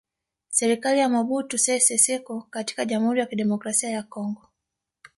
[0.49, 4.49] Serikali ya Mobutu Sese Seko katika Jamhuri ya Kidemokrasia ya Kongo